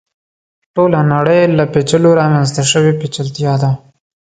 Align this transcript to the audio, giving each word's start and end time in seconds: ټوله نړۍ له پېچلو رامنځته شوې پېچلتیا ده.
ټوله 0.73 0.99
نړۍ 1.13 1.41
له 1.57 1.63
پېچلو 1.73 2.09
رامنځته 2.21 2.63
شوې 2.71 2.91
پېچلتیا 2.99 3.53
ده. 3.61 3.71